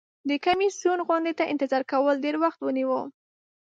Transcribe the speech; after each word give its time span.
د 0.29 0.31
کمیسیون 0.45 0.99
غونډې 1.07 1.33
ته 1.39 1.43
انتظار 1.53 1.83
کول 1.91 2.15
ډیر 2.25 2.35
وخت 2.43 2.59
ونیو. 2.61 2.99